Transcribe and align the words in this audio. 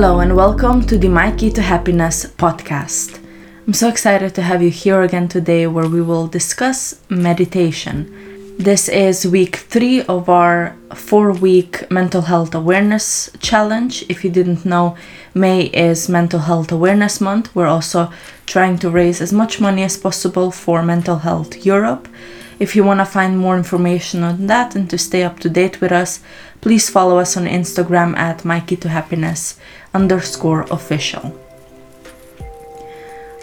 Hello, 0.00 0.20
and 0.20 0.34
welcome 0.34 0.80
to 0.86 0.96
the 0.96 1.08
My 1.10 1.30
Key 1.30 1.50
to 1.50 1.60
Happiness 1.60 2.24
podcast. 2.24 3.22
I'm 3.66 3.74
so 3.74 3.86
excited 3.86 4.34
to 4.34 4.40
have 4.40 4.62
you 4.62 4.70
here 4.70 5.02
again 5.02 5.28
today 5.28 5.66
where 5.66 5.90
we 5.90 6.00
will 6.00 6.26
discuss 6.26 6.98
meditation. 7.10 8.56
This 8.58 8.88
is 8.88 9.26
week 9.26 9.56
three 9.56 10.00
of 10.04 10.30
our 10.30 10.74
four 10.94 11.32
week 11.32 11.90
mental 11.90 12.22
health 12.22 12.54
awareness 12.54 13.28
challenge. 13.40 14.06
If 14.08 14.24
you 14.24 14.30
didn't 14.30 14.64
know, 14.64 14.96
May 15.34 15.64
is 15.64 16.08
Mental 16.08 16.40
Health 16.40 16.72
Awareness 16.72 17.20
Month. 17.20 17.54
We're 17.54 17.66
also 17.66 18.10
trying 18.46 18.78
to 18.78 18.88
raise 18.88 19.20
as 19.20 19.34
much 19.34 19.60
money 19.60 19.82
as 19.82 19.98
possible 19.98 20.50
for 20.50 20.82
Mental 20.82 21.18
Health 21.18 21.66
Europe. 21.66 22.08
If 22.60 22.76
you 22.76 22.84
want 22.84 23.00
to 23.00 23.06
find 23.06 23.38
more 23.38 23.56
information 23.56 24.22
on 24.22 24.46
that 24.48 24.76
and 24.76 24.88
to 24.90 24.98
stay 24.98 25.22
up 25.22 25.40
to 25.40 25.48
date 25.48 25.80
with 25.80 25.92
us, 25.92 26.20
please 26.60 26.90
follow 26.90 27.18
us 27.18 27.34
on 27.34 27.46
Instagram 27.46 28.14
at 28.18 28.44
My 28.44 28.60
Key 28.60 28.76
to 28.76 28.90
Happiness 28.90 29.58
underscore 29.94 30.66
official. 30.70 31.34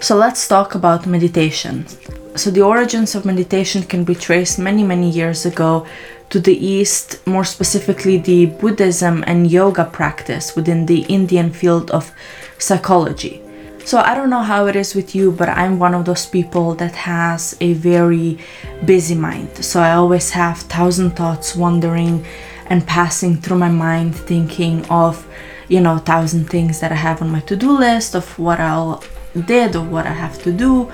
So 0.00 0.14
let's 0.14 0.46
talk 0.46 0.76
about 0.76 1.04
meditation. 1.04 1.88
So 2.36 2.52
the 2.52 2.62
origins 2.62 3.16
of 3.16 3.24
meditation 3.24 3.82
can 3.82 4.04
be 4.04 4.14
traced 4.14 4.60
many, 4.60 4.84
many 4.84 5.10
years 5.10 5.44
ago 5.44 5.84
to 6.30 6.38
the 6.38 6.56
East, 6.56 7.26
more 7.26 7.44
specifically 7.44 8.18
the 8.18 8.46
Buddhism 8.46 9.24
and 9.26 9.50
yoga 9.50 9.84
practice 9.84 10.54
within 10.54 10.86
the 10.86 11.00
Indian 11.08 11.50
field 11.50 11.90
of 11.90 12.12
psychology. 12.58 13.42
So 13.84 13.98
I 13.98 14.14
don't 14.14 14.30
know 14.30 14.42
how 14.42 14.66
it 14.66 14.76
is 14.76 14.94
with 14.94 15.14
you, 15.14 15.32
but 15.32 15.48
I'm 15.48 15.78
one 15.78 15.94
of 15.94 16.04
those 16.04 16.26
people 16.26 16.74
that 16.74 16.94
has 16.94 17.56
a 17.60 17.72
very 17.72 18.38
busy 18.84 19.14
mind. 19.14 19.64
So 19.64 19.80
I 19.80 19.92
always 19.92 20.30
have 20.30 20.58
thousand 20.58 21.12
thoughts 21.12 21.56
wandering 21.56 22.24
and 22.66 22.86
passing 22.86 23.36
through 23.36 23.58
my 23.58 23.70
mind, 23.70 24.14
thinking 24.14 24.84
of, 24.86 25.26
you 25.68 25.80
know, 25.80 25.98
thousand 25.98 26.50
things 26.50 26.80
that 26.80 26.92
I 26.92 26.96
have 26.96 27.22
on 27.22 27.30
my 27.30 27.40
to-do 27.40 27.72
list 27.72 28.14
of 28.14 28.38
what 28.38 28.60
I'll 28.60 29.02
did 29.46 29.76
or 29.76 29.84
what 29.84 30.06
I 30.06 30.12
have 30.12 30.42
to 30.42 30.52
do. 30.52 30.90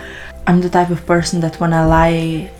I'm 0.47 0.61
the 0.61 0.71
type 0.71 0.91
of 0.91 1.07
person 1.07 1.41
that 1.41 1.59
when 1.61 1.73
I 1.73 1.87
lie 1.87 2.51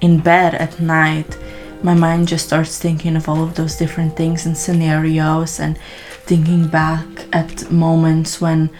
in 0.00 0.20
bed 0.20 0.54
at 0.54 0.80
night, 0.80 1.38
my 1.82 1.94
mind 1.94 2.28
just 2.28 2.46
starts 2.46 2.78
thinking 2.78 3.16
of 3.16 3.28
all 3.28 3.42
of 3.42 3.54
those 3.54 3.76
different 3.76 4.16
things 4.16 4.46
and 4.46 4.56
scenarios 4.56 5.60
and 5.60 5.78
thinking 6.24 6.66
back 6.66 7.06
at 7.32 7.70
moments 7.70 8.40
when 8.40 8.70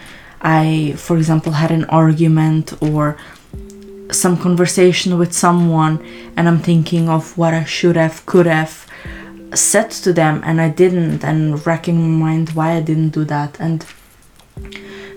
I, 0.45 0.93
for 0.95 1.17
example, 1.17 1.53
had 1.53 1.71
an 1.71 1.85
argument 1.85 2.73
or 2.79 3.17
some 4.11 4.37
conversation 4.37 5.17
with 5.17 5.33
someone 5.33 6.05
and 6.37 6.47
I'm 6.47 6.59
thinking 6.59 7.09
of 7.09 7.35
what 7.35 7.55
I 7.55 7.63
should 7.63 7.95
have, 7.95 8.23
could 8.27 8.45
have 8.45 8.85
said 9.55 9.89
to 9.89 10.13
them 10.13 10.43
and 10.45 10.61
I 10.61 10.69
didn't, 10.69 11.23
and 11.23 11.65
racking 11.65 11.99
my 11.99 12.25
mind 12.25 12.51
why 12.51 12.73
I 12.73 12.81
didn't 12.81 13.09
do 13.09 13.25
that. 13.25 13.59
And 13.59 13.83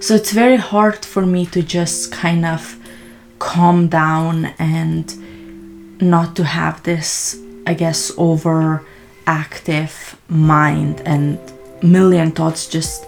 so 0.01 0.15
it's 0.15 0.33
very 0.33 0.57
hard 0.57 1.05
for 1.05 1.27
me 1.27 1.45
to 1.47 1.63
just 1.63 2.11
kind 2.11 2.47
of 2.47 2.79
calm 3.39 3.89
down 3.89 4.47
and 4.59 5.15
not 6.01 6.37
to 6.37 6.45
have 6.45 6.83
this, 6.85 7.39
I 7.67 7.75
guess, 7.75 8.11
overactive 8.13 10.17
mind 10.31 11.03
and 11.05 11.39
million 11.83 12.31
thoughts 12.31 12.67
just 12.67 13.05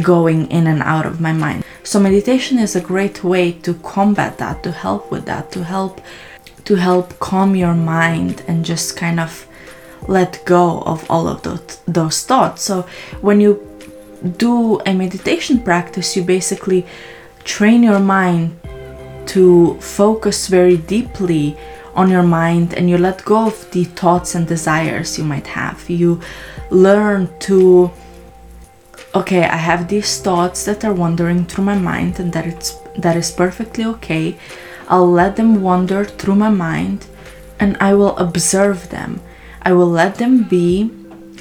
going 0.00 0.50
in 0.50 0.66
and 0.66 0.82
out 0.82 1.06
of 1.06 1.20
my 1.20 1.32
mind. 1.32 1.64
So 1.84 2.00
meditation 2.00 2.58
is 2.58 2.76
a 2.76 2.80
great 2.80 3.22
way 3.24 3.52
to 3.52 3.74
combat 3.74 4.38
that, 4.38 4.62
to 4.62 4.72
help 4.72 5.10
with 5.10 5.26
that, 5.26 5.50
to 5.52 5.64
help 5.64 6.00
to 6.64 6.76
help 6.76 7.18
calm 7.18 7.56
your 7.56 7.74
mind 7.74 8.44
and 8.46 8.64
just 8.64 8.96
kind 8.96 9.18
of 9.18 9.46
let 10.08 10.44
go 10.44 10.80
of 10.82 11.08
all 11.10 11.26
of 11.28 11.42
those, 11.42 11.80
those 11.86 12.24
thoughts. 12.24 12.62
So 12.62 12.86
when 13.20 13.40
you 13.40 13.68
do 14.36 14.80
a 14.86 14.94
meditation 14.94 15.60
practice, 15.60 16.16
you 16.16 16.22
basically 16.22 16.86
train 17.44 17.82
your 17.82 17.98
mind 17.98 18.58
to 19.26 19.74
focus 19.80 20.48
very 20.48 20.76
deeply 20.76 21.56
on 21.94 22.10
your 22.10 22.22
mind 22.22 22.74
and 22.74 22.88
you 22.88 22.98
let 22.98 23.24
go 23.24 23.46
of 23.46 23.70
the 23.72 23.84
thoughts 23.84 24.34
and 24.34 24.46
desires 24.46 25.18
you 25.18 25.24
might 25.24 25.46
have. 25.46 25.88
You 25.90 26.20
learn 26.70 27.28
to 27.40 27.90
okay, 29.14 29.44
I 29.44 29.56
have 29.56 29.88
these 29.88 30.20
thoughts 30.20 30.64
that 30.64 30.84
are 30.84 30.94
wandering 30.94 31.44
through 31.44 31.64
my 31.64 31.76
mind 31.76 32.18
and 32.18 32.32
that 32.32 32.46
it's 32.46 32.72
that 32.96 33.16
is 33.16 33.30
perfectly 33.30 33.84
okay. 33.84 34.38
I'll 34.88 35.10
let 35.10 35.36
them 35.36 35.62
wander 35.62 36.04
through 36.04 36.36
my 36.36 36.50
mind 36.50 37.06
and 37.58 37.76
I 37.78 37.94
will 37.94 38.16
observe 38.16 38.88
them. 38.90 39.20
I 39.62 39.72
will 39.72 39.88
let 39.88 40.16
them 40.16 40.44
be. 40.44 40.90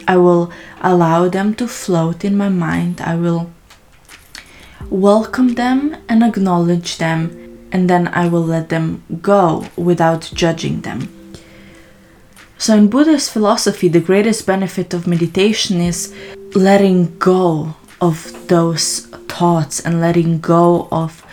I 0.07 0.17
will 0.17 0.51
allow 0.81 1.29
them 1.29 1.53
to 1.55 1.67
float 1.67 2.23
in 2.25 2.35
my 2.37 2.49
mind. 2.49 3.01
I 3.01 3.15
will 3.15 3.51
welcome 4.89 5.55
them 5.55 5.95
and 6.09 6.23
acknowledge 6.23 6.97
them 6.97 7.67
and 7.71 7.89
then 7.89 8.07
I 8.09 8.27
will 8.27 8.43
let 8.43 8.69
them 8.69 9.03
go 9.21 9.67
without 9.77 10.29
judging 10.33 10.81
them. 10.81 11.20
So, 12.61 12.75
in 12.75 12.89
Buddhist 12.89 13.31
philosophy, 13.31 13.87
the 13.87 13.99
greatest 13.99 14.45
benefit 14.45 14.93
of 14.93 15.07
meditation 15.07 15.81
is 15.81 16.13
letting 16.53 17.17
go 17.17 17.73
of 17.99 18.47
those 18.49 19.07
thoughts 19.27 19.79
and 19.79 19.99
letting 19.99 20.39
go 20.41 20.87
of 20.91 21.25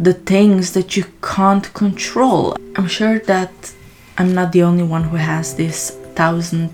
the 0.00 0.14
things 0.14 0.72
that 0.72 0.96
you 0.96 1.04
can't 1.22 1.72
control. 1.74 2.56
I'm 2.74 2.88
sure 2.88 3.20
that 3.20 3.72
I'm 4.18 4.34
not 4.34 4.50
the 4.50 4.64
only 4.64 4.82
one 4.82 5.04
who 5.04 5.16
has 5.16 5.54
these 5.54 5.90
thousand 6.16 6.70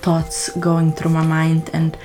thoughts 0.00 0.48
going 0.56 0.92
through 0.92 1.10
my 1.10 1.26
mind 1.26 1.68
and 1.74 1.98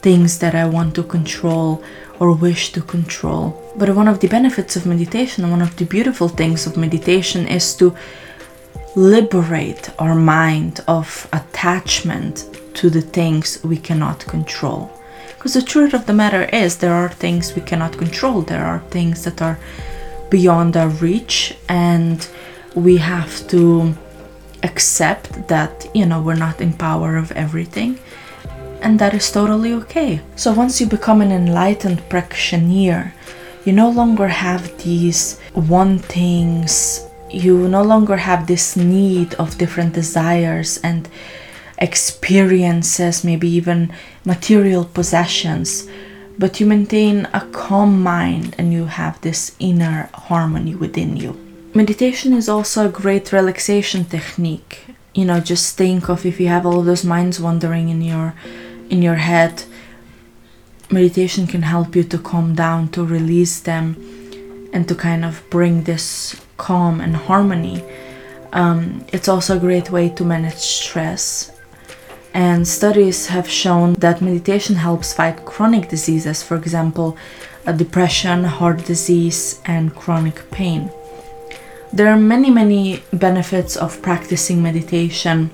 things 0.00 0.38
that 0.38 0.54
I 0.54 0.64
want 0.64 0.94
to 0.94 1.02
control 1.02 1.84
or 2.18 2.32
wish 2.32 2.72
to 2.72 2.80
control. 2.80 3.62
But 3.76 3.94
one 3.94 4.08
of 4.08 4.20
the 4.20 4.28
benefits 4.28 4.74
of 4.74 4.86
meditation, 4.86 5.50
one 5.50 5.60
of 5.60 5.76
the 5.76 5.84
beautiful 5.84 6.28
things 6.28 6.66
of 6.66 6.78
meditation 6.78 7.46
is 7.46 7.76
to 7.76 7.94
liberate 8.96 9.90
our 9.98 10.14
mind 10.14 10.80
of 10.86 11.28
attachment 11.32 12.48
to 12.74 12.90
the 12.90 13.00
things 13.00 13.62
we 13.64 13.76
cannot 13.76 14.20
control. 14.26 14.90
Because 15.28 15.54
the 15.54 15.62
truth 15.62 15.94
of 15.94 16.06
the 16.06 16.14
matter 16.14 16.44
is, 16.44 16.78
there 16.78 16.94
are 16.94 17.08
things 17.08 17.54
we 17.54 17.62
cannot 17.62 17.98
control, 17.98 18.42
there 18.42 18.64
are 18.64 18.80
things 18.90 19.24
that 19.24 19.42
are 19.42 19.58
beyond 20.30 20.76
our 20.76 20.88
reach, 20.88 21.56
and 21.68 22.26
we 22.74 22.96
have 22.96 23.46
to 23.48 23.94
accept 24.62 25.48
that, 25.48 25.86
you 25.94 26.06
know, 26.06 26.22
we're 26.22 26.34
not 26.34 26.60
in 26.60 26.72
power 26.72 27.16
of 27.16 27.30
everything. 27.32 27.98
And 28.80 28.98
that 28.98 29.14
is 29.14 29.30
totally 29.30 29.72
okay. 29.74 30.20
So 30.36 30.52
once 30.52 30.80
you 30.80 30.86
become 30.86 31.20
an 31.20 31.32
enlightened 31.32 32.08
practitioner, 32.08 33.14
you 33.64 33.72
no 33.72 33.90
longer 33.90 34.28
have 34.28 34.82
these 34.82 35.40
wantings, 35.54 37.06
you 37.34 37.68
no 37.68 37.82
longer 37.82 38.16
have 38.16 38.46
this 38.46 38.76
need 38.76 39.34
of 39.34 39.58
different 39.58 39.94
desires 39.94 40.78
and 40.78 41.08
experiences, 41.78 43.24
maybe 43.24 43.48
even 43.48 43.92
material 44.24 44.84
possessions, 44.84 45.88
but 46.38 46.60
you 46.60 46.66
maintain 46.66 47.26
a 47.32 47.40
calm 47.52 48.02
mind 48.02 48.54
and 48.58 48.72
you 48.72 48.86
have 48.86 49.20
this 49.20 49.54
inner 49.58 50.08
harmony 50.14 50.74
within 50.74 51.16
you. 51.16 51.38
Meditation 51.74 52.32
is 52.32 52.48
also 52.48 52.86
a 52.86 52.92
great 52.92 53.32
relaxation 53.32 54.04
technique. 54.04 54.84
You 55.14 55.24
know, 55.24 55.40
just 55.40 55.76
think 55.76 56.08
of 56.08 56.24
if 56.24 56.40
you 56.40 56.48
have 56.48 56.66
all 56.66 56.82
those 56.82 57.04
minds 57.04 57.40
wandering 57.40 57.88
in 57.88 58.02
your 58.02 58.34
in 58.90 59.02
your 59.02 59.16
head, 59.16 59.64
meditation 60.90 61.46
can 61.46 61.62
help 61.62 61.96
you 61.96 62.04
to 62.04 62.18
calm 62.18 62.54
down, 62.54 62.88
to 62.88 63.04
release 63.04 63.60
them, 63.60 63.96
and 64.72 64.86
to 64.88 64.94
kind 64.94 65.24
of 65.24 65.42
bring 65.50 65.84
this 65.84 66.36
calm 66.66 67.00
and 67.00 67.14
harmony. 67.28 67.78
Um, 68.52 69.04
it's 69.12 69.28
also 69.28 69.56
a 69.56 69.60
great 69.66 69.90
way 69.90 70.06
to 70.16 70.24
manage 70.24 70.62
stress 70.82 71.54
and 72.34 72.66
studies 72.66 73.28
have 73.28 73.48
shown 73.48 73.92
that 73.94 74.20
meditation 74.20 74.74
helps 74.74 75.12
fight 75.12 75.44
chronic 75.44 75.88
diseases, 75.88 76.42
for 76.42 76.56
example, 76.56 77.16
depression, 77.76 78.42
heart 78.42 78.84
disease, 78.84 79.62
and 79.66 79.94
chronic 79.94 80.50
pain. 80.50 80.90
There 81.92 82.08
are 82.08 82.16
many, 82.16 82.50
many 82.50 83.04
benefits 83.12 83.76
of 83.76 84.02
practicing 84.02 84.60
meditation 84.60 85.50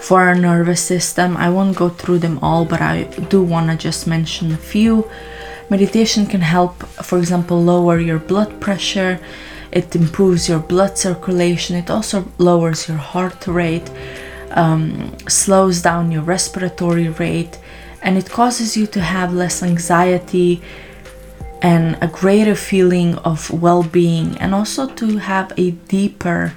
for 0.00 0.20
our 0.20 0.34
nervous 0.34 0.82
system. 0.82 1.34
I 1.38 1.48
won't 1.48 1.78
go 1.78 1.88
through 1.88 2.18
them 2.18 2.38
all, 2.42 2.66
but 2.66 2.82
I 2.82 3.04
do 3.30 3.42
want 3.42 3.70
to 3.70 3.76
just 3.76 4.06
mention 4.06 4.52
a 4.52 4.58
few. 4.58 5.10
Meditation 5.70 6.26
can 6.26 6.42
help, 6.42 6.82
for 7.08 7.16
example, 7.16 7.62
lower 7.62 7.98
your 7.98 8.18
blood 8.18 8.60
pressure, 8.60 9.18
it 9.74 9.94
improves 9.94 10.48
your 10.48 10.60
blood 10.60 10.96
circulation, 10.96 11.76
it 11.76 11.90
also 11.90 12.18
lowers 12.38 12.88
your 12.88 12.96
heart 12.96 13.46
rate 13.46 13.90
um, 14.54 15.16
slows 15.28 15.82
down 15.82 16.12
your 16.12 16.22
respiratory 16.22 17.08
rate, 17.08 17.58
and 18.02 18.16
it 18.16 18.30
causes 18.30 18.76
you 18.76 18.86
to 18.86 19.00
have 19.00 19.32
less 19.32 19.62
anxiety 19.62 20.62
and 21.60 21.96
a 22.00 22.06
greater 22.06 22.54
feeling 22.54 23.16
of 23.18 23.50
well 23.50 23.82
being, 23.82 24.36
and 24.38 24.54
also 24.54 24.86
to 24.86 25.18
have 25.18 25.52
a 25.56 25.72
deeper 25.72 26.54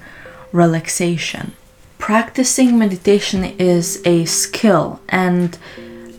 relaxation. 0.52 1.54
Practicing 1.98 2.78
meditation 2.78 3.44
is 3.44 4.02
a 4.06 4.26
skill, 4.26 5.00
and 5.10 5.58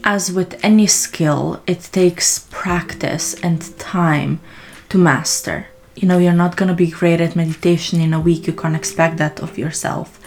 as 0.04 0.32
with 0.32 0.58
any 0.64 0.86
skill, 0.86 1.62
it 1.66 1.88
takes 1.92 2.46
practice 2.50 3.34
and 3.42 3.78
time 3.78 4.40
to 4.88 4.98
master. 4.98 5.66
You 5.98 6.06
know, 6.06 6.18
you're 6.18 6.44
not 6.44 6.56
going 6.56 6.68
to 6.68 6.74
be 6.74 6.90
great 6.90 7.20
at 7.20 7.34
meditation 7.34 8.00
in 8.00 8.14
a 8.14 8.20
week. 8.20 8.46
You 8.46 8.52
can't 8.52 8.76
expect 8.76 9.16
that 9.16 9.40
of 9.40 9.58
yourself. 9.58 10.20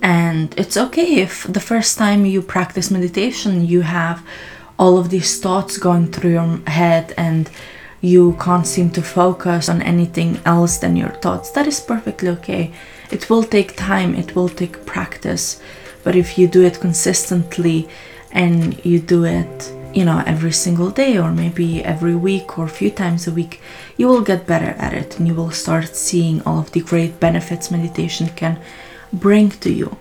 And 0.00 0.54
it's 0.56 0.76
okay 0.76 1.16
if 1.16 1.44
the 1.44 1.60
first 1.60 1.98
time 1.98 2.24
you 2.24 2.40
practice 2.40 2.88
meditation, 2.88 3.66
you 3.66 3.80
have 3.82 4.24
all 4.78 4.98
of 4.98 5.10
these 5.10 5.40
thoughts 5.40 5.76
going 5.76 6.06
through 6.12 6.32
your 6.32 6.60
head 6.68 7.14
and 7.16 7.50
you 8.00 8.36
can't 8.40 8.66
seem 8.66 8.90
to 8.90 9.02
focus 9.02 9.68
on 9.68 9.82
anything 9.82 10.40
else 10.44 10.78
than 10.78 10.96
your 10.96 11.14
thoughts. 11.22 11.50
That 11.50 11.66
is 11.66 11.80
perfectly 11.80 12.28
okay. 12.30 12.72
It 13.10 13.28
will 13.28 13.42
take 13.42 13.76
time, 13.76 14.14
it 14.14 14.36
will 14.36 14.48
take 14.48 14.86
practice. 14.86 15.60
But 16.04 16.14
if 16.16 16.38
you 16.38 16.46
do 16.46 16.62
it 16.62 16.80
consistently 16.80 17.88
and 18.30 18.84
you 18.84 19.00
do 19.00 19.24
it, 19.24 19.72
you 19.94 20.04
know, 20.04 20.22
every 20.26 20.52
single 20.52 20.90
day 20.90 21.18
or 21.18 21.30
maybe 21.32 21.84
every 21.84 22.14
week 22.14 22.58
or 22.58 22.64
a 22.64 22.78
few 22.80 22.90
times 22.90 23.26
a 23.26 23.32
week, 23.32 23.60
you 23.96 24.08
will 24.08 24.22
get 24.22 24.46
better 24.46 24.74
at 24.78 24.92
it 24.92 25.18
and 25.18 25.28
you 25.28 25.34
will 25.34 25.50
start 25.50 25.94
seeing 25.96 26.42
all 26.42 26.58
of 26.58 26.72
the 26.72 26.80
great 26.80 27.20
benefits 27.20 27.70
meditation 27.70 28.28
can 28.28 28.58
bring 29.12 29.50
to 29.50 29.70
you. 29.70 29.96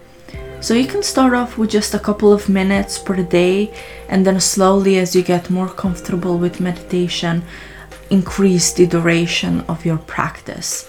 So 0.61 0.75
you 0.75 0.88
can 0.88 1.03
start 1.03 1.33
off 1.33 1.57
with 1.57 1.71
just 1.71 1.93
a 1.93 1.99
couple 1.99 2.31
of 2.31 2.47
minutes 2.47 2.99
per 2.99 3.21
day 3.23 3.73
and 4.07 4.25
then 4.25 4.39
slowly 4.39 4.99
as 4.99 5.15
you 5.15 5.23
get 5.23 5.49
more 5.49 5.67
comfortable 5.67 6.38
with 6.38 6.61
meditation, 6.61 7.43
increase 8.09 8.71
the 8.71 8.85
duration 8.85 9.61
of 9.61 9.85
your 9.85 9.97
practice. 9.97 10.88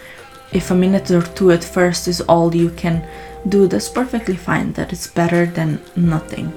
If 0.52 0.70
a 0.70 0.74
minute 0.74 1.10
or 1.10 1.22
two 1.22 1.50
at 1.52 1.64
first 1.64 2.06
is 2.06 2.20
all 2.20 2.54
you 2.54 2.70
can 2.70 3.08
do, 3.48 3.66
that's 3.66 3.88
perfectly 3.88 4.36
fine. 4.36 4.72
that 4.74 4.92
it's 4.92 5.06
better 5.06 5.46
than 5.46 5.80
nothing. 5.96 6.52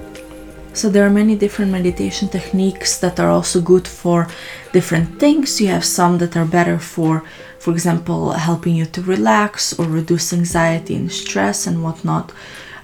So 0.75 0.89
there 0.89 1.05
are 1.05 1.09
many 1.09 1.37
different 1.37 1.71
meditation 1.71 2.27
techniques 2.27 2.97
that 2.99 3.17
are 3.17 3.29
also 3.29 3.61
good 3.61 3.87
for 3.87 4.27
different 4.73 5.21
things. 5.21 5.61
You 5.61 5.69
have 5.69 5.85
some 5.85 6.17
that 6.17 6.35
are 6.35 6.43
better 6.43 6.79
for, 6.79 7.23
for 7.59 7.71
example, 7.71 8.33
helping 8.33 8.75
you 8.75 8.85
to 8.87 9.01
relax 9.01 9.79
or 9.79 9.85
reduce 9.85 10.33
anxiety 10.33 10.97
and 10.97 11.09
stress 11.09 11.65
and 11.65 11.81
whatnot. 11.81 12.33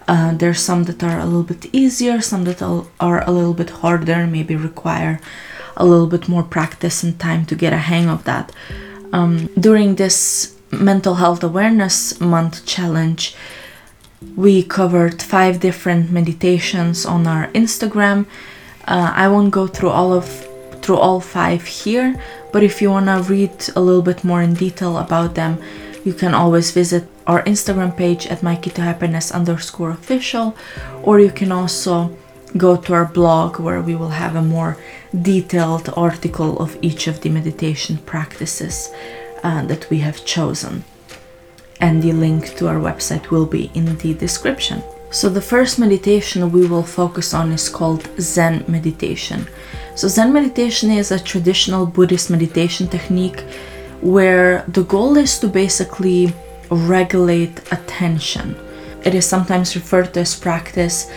Uh, 0.08 0.34
there's 0.34 0.62
some 0.62 0.86
that 0.86 1.04
are 1.04 1.20
a 1.20 1.26
little 1.26 1.44
bit 1.44 1.68
easier, 1.74 2.22
some 2.22 2.46
that 2.46 2.62
are 2.62 3.24
a 3.28 3.32
little 3.32 3.54
bit 3.54 3.70
harder, 3.70 4.26
maybe 4.26 4.56
require 4.56 5.20
a 5.76 5.86
little 5.86 6.08
bit 6.08 6.30
more 6.30 6.44
practice 6.44 7.04
and 7.04 7.20
time 7.20 7.46
to 7.46 7.56
get 7.56 7.74
a 7.74 7.78
hang 7.78 8.08
of 8.08 8.24
that. 8.24 8.54
Um, 9.12 9.48
during 9.60 9.96
this 9.96 10.56
mental 10.72 11.16
health 11.16 11.44
awareness 11.44 12.22
month 12.22 12.66
challenge, 12.66 13.36
we 14.36 14.64
covered 14.64 15.22
five 15.22 15.60
different 15.60 16.12
meditations 16.12 17.06
on 17.06 17.28
our 17.28 17.48
Instagram. 17.54 18.26
Uh, 18.86 19.12
I 19.16 19.28
won't 19.28 19.52
go 19.52 19.68
through 19.68 19.90
all 19.90 20.14
of 20.14 20.48
through 20.82 20.98
all 20.98 21.20
five 21.20 21.64
here, 21.66 22.20
but 22.52 22.64
if 22.64 22.82
you 22.82 22.90
wanna 22.90 23.22
read 23.22 23.70
a 23.76 23.82
little 23.82 24.02
bit 24.02 24.24
more 24.24 24.42
in 24.42 24.56
detail 24.56 24.98
about 24.98 25.36
them, 25.36 25.62
you 26.04 26.14
can 26.14 26.34
always 26.34 26.72
visit 26.72 27.08
our 27.28 27.44
Instagram 27.44 27.96
page 27.96 28.26
at 28.28 28.42
my 28.42 28.56
to 28.56 29.32
underscore 29.32 29.92
official, 29.92 30.56
or 31.04 31.20
you 31.20 31.30
can 31.30 31.52
also 31.52 32.18
go 32.58 32.76
to 32.76 32.94
our 32.94 33.06
blog 33.06 33.60
where 33.60 33.82
we 33.82 33.96
will 33.96 34.10
have 34.10 34.36
a 34.36 34.42
more 34.42 34.78
detailed 35.22 35.90
article 35.96 36.60
of 36.60 36.78
each 36.82 37.08
of 37.08 37.22
the 37.22 37.30
meditation 37.30 37.98
practices 38.00 38.90
uh, 39.44 39.64
that 39.66 39.90
we 39.90 40.00
have 40.00 40.26
chosen. 40.26 40.84
And 41.82 42.02
the 42.02 42.14
link 42.14 42.56
to 42.58 42.68
our 42.68 42.80
website 42.80 43.30
will 43.32 43.46
be 43.46 43.72
in 43.74 43.98
the 43.98 44.14
description. 44.14 44.84
So, 45.10 45.28
the 45.28 45.42
first 45.42 45.78
meditation 45.78 46.52
we 46.52 46.66
will 46.68 46.84
focus 46.84 47.34
on 47.34 47.52
is 47.52 47.68
called 47.68 48.10
Zen 48.20 48.64
meditation. 48.68 49.48
So, 49.96 50.08
Zen 50.08 50.32
meditation 50.32 50.90
is 50.90 51.12
a 51.12 51.20
traditional 51.20 51.86
Buddhist 51.86 52.30
meditation 52.30 52.88
technique 52.88 53.42
where 54.00 54.64
the 54.70 54.84
goal 54.84 55.18
is 55.18 55.38
to 55.40 55.48
basically 55.48 56.34
regulate 56.70 57.60
attention. 57.74 58.56
It 59.04 59.14
is 59.16 59.26
sometimes 59.26 59.76
referred 59.76 60.14
to 60.14 60.22
as 60.22 60.36
practice 60.36 61.12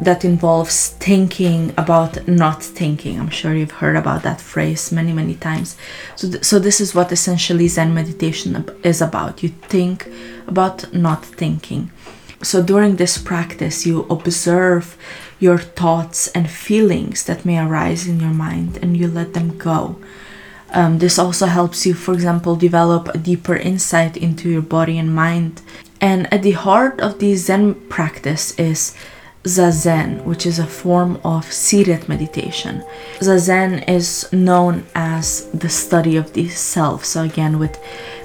that 0.00 0.24
involves 0.24 0.90
thinking 0.90 1.74
about 1.76 2.28
not 2.28 2.62
thinking. 2.62 3.18
I'm 3.18 3.30
sure 3.30 3.54
you've 3.54 3.80
heard 3.82 3.96
about 3.96 4.22
that 4.22 4.40
phrase 4.40 4.92
many, 4.92 5.12
many 5.12 5.34
times. 5.34 5.76
So, 6.16 6.30
th- 6.30 6.44
so 6.44 6.58
this 6.58 6.80
is 6.80 6.94
what 6.94 7.10
essentially 7.10 7.68
Zen 7.68 7.94
meditation 7.94 8.64
is 8.82 9.00
about. 9.02 9.42
You 9.42 9.48
think 9.48 10.08
about 10.46 10.92
not 10.94 11.24
thinking. 11.24 11.90
So 12.42 12.62
during 12.62 12.96
this 12.96 13.18
practice, 13.18 13.84
you 13.84 14.06
observe 14.08 14.96
your 15.40 15.58
thoughts 15.58 16.28
and 16.28 16.48
feelings 16.48 17.24
that 17.24 17.44
may 17.44 17.58
arise 17.58 18.06
in 18.06 18.20
your 18.20 18.30
mind 18.30 18.78
and 18.80 18.96
you 18.96 19.08
let 19.08 19.34
them 19.34 19.58
go. 19.58 19.96
Um, 20.70 20.98
this 20.98 21.18
also 21.18 21.46
helps 21.46 21.86
you, 21.86 21.94
for 21.94 22.12
example, 22.12 22.54
develop 22.54 23.08
a 23.08 23.18
deeper 23.18 23.56
insight 23.56 24.16
into 24.16 24.50
your 24.50 24.62
body 24.62 24.98
and 24.98 25.14
mind. 25.14 25.62
And 26.00 26.32
at 26.32 26.42
the 26.42 26.52
heart 26.52 27.00
of 27.00 27.18
the 27.18 27.34
Zen 27.34 27.74
practice 27.88 28.56
is 28.58 28.94
Zazen, 29.48 30.24
which 30.24 30.44
is 30.46 30.58
a 30.58 30.66
form 30.66 31.20
of 31.24 31.52
seated 31.52 32.08
meditation. 32.08 32.84
Zazen 33.20 33.88
is 33.88 34.30
known 34.32 34.86
as 34.94 35.50
the 35.50 35.68
study 35.68 36.16
of 36.16 36.32
the 36.34 36.48
self. 36.48 37.04
So, 37.04 37.22
again, 37.22 37.58
with 37.58 37.78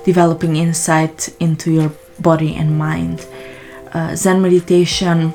developing 0.03 0.55
insight 0.55 1.29
into 1.39 1.71
your 1.71 1.91
body 2.19 2.55
and 2.55 2.77
mind. 2.77 3.25
Uh, 3.93 4.15
Zen 4.15 4.41
meditation 4.41 5.33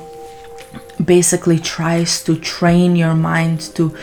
basically 1.03 1.59
tries 1.59 2.23
to 2.23 2.35
train 2.35 2.95
your 2.95 3.15
mind 3.15 3.61
to 3.75 3.95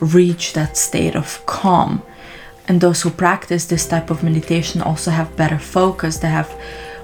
reach 0.00 0.52
that 0.52 0.76
state 0.76 1.16
of 1.16 1.44
calm. 1.46 2.02
And 2.66 2.80
those 2.80 3.02
who 3.02 3.10
practice 3.10 3.66
this 3.66 3.86
type 3.86 4.10
of 4.10 4.22
meditation 4.22 4.80
also 4.80 5.10
have 5.10 5.36
better 5.36 5.58
focus, 5.58 6.18
they 6.18 6.28
have 6.28 6.50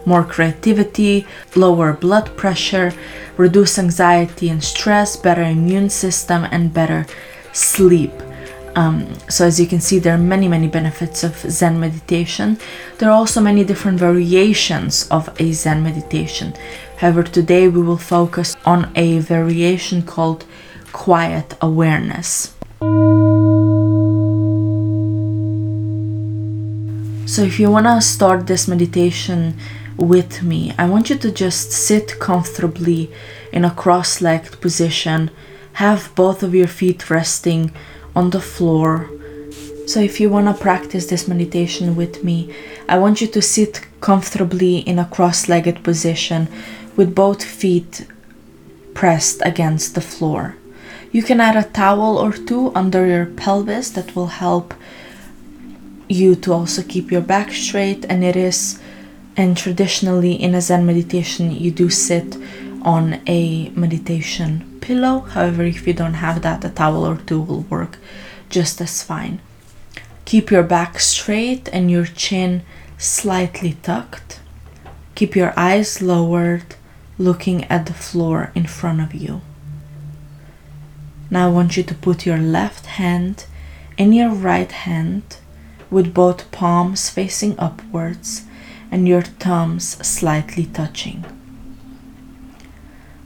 more 0.06 0.25
creativity, 0.25 1.26
lower 1.55 1.93
blood 1.93 2.37
pressure, 2.37 2.93
reduce 3.37 3.79
anxiety 3.79 4.49
and 4.49 4.62
stress, 4.62 5.17
better 5.17 5.43
immune 5.43 5.91
system, 5.91 6.47
and 6.50 6.75
better 6.75 7.06
sleep. 7.52 8.12
Um, 8.76 9.12
so, 9.29 9.47
as 9.47 9.58
you 9.58 9.67
can 9.67 9.81
see, 9.81 9.99
there 9.99 10.14
are 10.14 10.19
many, 10.19 10.47
many 10.47 10.69
benefits 10.69 11.25
of 11.25 11.37
Zen 11.38 11.81
meditation. 11.81 12.56
There 12.99 13.08
are 13.08 13.17
also 13.17 13.41
many 13.41 13.64
different 13.64 13.99
variations 13.99 15.08
of 15.08 15.29
a 15.41 15.52
Zen 15.52 15.82
meditation. 15.82 16.55
However, 16.98 17.25
today 17.25 17.67
we 17.67 17.82
will 17.82 17.98
focus 17.98 18.56
on 18.65 18.93
a 18.94 19.19
variation 19.19 20.03
called 20.03 20.44
quiet 20.93 21.55
awareness. 21.60 22.55
So, 27.27 27.43
if 27.43 27.58
you 27.58 27.70
want 27.70 27.86
to 27.86 28.01
start 28.01 28.46
this 28.46 28.69
meditation 28.69 29.56
with 30.01 30.43
me. 30.43 30.73
I 30.79 30.89
want 30.89 31.11
you 31.11 31.17
to 31.19 31.31
just 31.31 31.71
sit 31.71 32.19
comfortably 32.19 33.13
in 33.53 33.65
a 33.65 33.71
cross 33.71 34.21
legged 34.21 34.61
position, 34.61 35.31
have 35.75 36.13
both 36.15 36.43
of 36.43 36.55
your 36.55 36.67
feet 36.67 37.11
resting 37.11 37.71
on 38.17 38.31
the 38.31 38.41
floor. 38.41 39.09
So, 39.87 40.01
if 40.01 40.21
you 40.21 40.31
want 40.31 40.47
to 40.47 40.63
practice 40.63 41.07
this 41.07 41.29
meditation 41.29 41.97
with 41.97 42.25
me, 42.25 42.55
I 42.89 42.99
want 42.99 43.21
you 43.21 43.27
to 43.29 43.43
sit 43.43 43.87
comfortably 44.01 44.79
in 44.79 44.99
a 44.99 45.05
cross 45.05 45.49
legged 45.49 45.83
position 45.83 46.49
with 46.97 47.15
both 47.15 47.45
feet 47.45 48.07
pressed 48.95 49.43
against 49.45 49.95
the 49.95 50.01
floor. 50.01 50.57
You 51.13 51.23
can 51.23 51.41
add 51.41 51.57
a 51.57 51.69
towel 51.69 52.19
or 52.19 52.33
two 52.33 52.73
under 52.75 53.07
your 53.07 53.27
pelvis 53.27 53.91
that 53.91 54.15
will 54.15 54.29
help 54.29 54.75
you 56.09 56.35
to 56.37 56.53
also 56.53 56.83
keep 56.83 57.11
your 57.11 57.21
back 57.21 57.51
straight, 57.53 58.05
and 58.09 58.25
it 58.25 58.37
is 58.37 58.81
and 59.37 59.56
traditionally, 59.56 60.34
in 60.34 60.55
a 60.55 60.60
Zen 60.60 60.84
meditation, 60.84 61.53
you 61.53 61.70
do 61.70 61.89
sit 61.89 62.37
on 62.82 63.20
a 63.27 63.70
meditation 63.70 64.79
pillow. 64.81 65.20
However, 65.20 65.63
if 65.63 65.87
you 65.87 65.93
don't 65.93 66.15
have 66.15 66.43
that, 66.43 66.65
a 66.65 66.70
towel 66.70 67.05
or 67.06 67.17
two 67.17 67.41
will 67.41 67.63
work 67.63 67.99
just 68.49 68.81
as 68.81 69.03
fine. 69.03 69.41
Keep 70.25 70.51
your 70.51 70.63
back 70.63 70.99
straight 70.99 71.69
and 71.72 71.91
your 71.91 72.06
chin 72.06 72.63
slightly 72.99 73.75
tucked. 73.82 74.41
Keep 75.15 75.37
your 75.37 75.53
eyes 75.56 76.03
lowered, 76.03 76.75
looking 77.19 77.65
at 77.65 77.87
the 77.87 77.94
floor 77.94 78.51
in 78.55 78.67
front 78.67 79.01
of 79.01 79.15
you. 79.15 79.41
Now 81.31 81.46
I 81.49 81.51
want 81.51 81.77
you 81.77 81.82
to 81.84 81.94
put 81.94 82.27
your 82.27 82.39
left 82.39 82.87
hand 82.87 83.46
in 83.96 84.13
your 84.13 84.31
right 84.31 84.72
hand 84.72 85.37
with 85.91 86.15
both 86.15 86.51
palms 86.51 87.10
facing 87.10 87.58
upwards 87.58 88.43
and 88.91 89.06
your 89.06 89.23
thumbs 89.23 89.97
slightly 90.06 90.67
touching. 90.67 91.25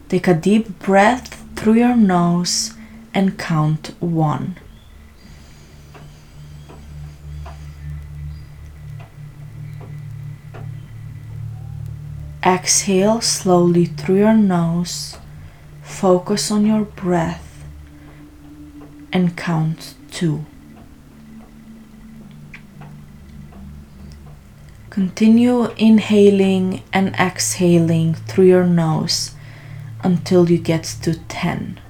Take 0.09 0.29
a 0.29 0.35
deep 0.35 0.79
breath 0.79 1.45
through 1.57 1.75
your 1.75 1.97
nose 1.97 2.75
and 3.15 3.39
count 3.39 3.95
one. 4.01 4.57
Exhale 12.45 13.23
slowly 13.23 13.87
through 13.87 14.19
your 14.19 14.35
nose. 14.35 15.17
Focus 15.83 16.51
on 16.51 16.67
your 16.67 16.85
breath 16.85 17.65
and 19.13 19.35
count 19.35 19.95
two. 20.11 20.45
Continue 24.95 25.73
inhaling 25.77 26.85
and 26.93 27.17
exhaling 27.17 28.15
through 28.15 28.45
your 28.45 28.65
nose 28.65 29.35
until 30.05 30.49
you 30.49 30.57
get 30.57 30.85
to 31.03 31.19
10. 31.19 31.81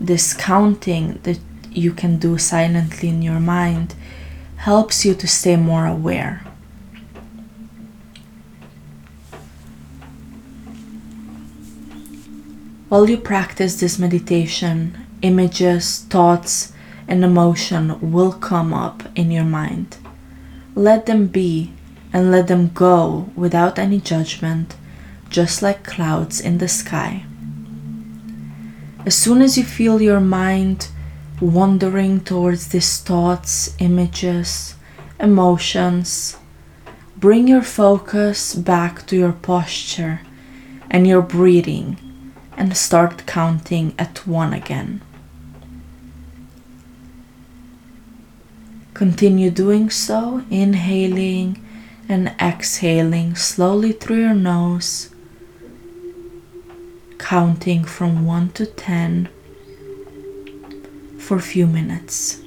This 0.00 0.32
counting 0.32 1.20
that 1.24 1.38
you 1.70 1.92
can 1.92 2.16
do 2.16 2.38
silently 2.38 3.10
in 3.10 3.20
your 3.20 3.38
mind 3.38 3.94
helps 4.56 5.04
you 5.04 5.12
to 5.16 5.28
stay 5.28 5.56
more 5.56 5.84
aware. 5.84 6.40
While 12.88 13.10
you 13.10 13.18
practice 13.18 13.78
this 13.78 13.98
meditation, 13.98 14.96
images, 15.20 16.06
thoughts, 16.08 16.72
and 17.06 17.22
emotion 17.22 18.00
will 18.00 18.32
come 18.32 18.72
up 18.72 19.02
in 19.14 19.30
your 19.30 19.44
mind. 19.44 19.98
Let 20.74 21.04
them 21.04 21.26
be 21.26 21.74
and 22.12 22.30
let 22.30 22.46
them 22.48 22.70
go 22.74 23.30
without 23.36 23.78
any 23.78 24.00
judgment, 24.00 24.76
just 25.28 25.62
like 25.62 25.84
clouds 25.84 26.40
in 26.40 26.58
the 26.58 26.68
sky. 26.68 27.24
As 29.04 29.14
soon 29.14 29.42
as 29.42 29.56
you 29.56 29.64
feel 29.64 30.00
your 30.00 30.20
mind 30.20 30.88
wandering 31.40 32.20
towards 32.20 32.68
these 32.68 32.98
thoughts, 32.98 33.74
images, 33.78 34.74
emotions, 35.20 36.36
bring 37.16 37.48
your 37.48 37.62
focus 37.62 38.54
back 38.54 39.06
to 39.06 39.16
your 39.16 39.32
posture 39.32 40.20
and 40.90 41.06
your 41.06 41.22
breathing 41.22 41.96
and 42.56 42.76
start 42.76 43.26
counting 43.26 43.94
at 43.98 44.26
one 44.26 44.52
again. 44.52 45.00
Continue 48.94 49.50
doing 49.50 49.90
so, 49.90 50.42
inhaling 50.50 51.64
and 52.08 52.34
exhaling 52.40 53.34
slowly 53.34 53.92
through 53.92 54.20
your 54.20 54.34
nose, 54.34 55.10
counting 57.18 57.84
from 57.84 58.24
1 58.24 58.50
to 58.52 58.66
10 58.66 59.28
for 61.18 61.36
a 61.36 61.42
few 61.42 61.66
minutes. 61.66 62.42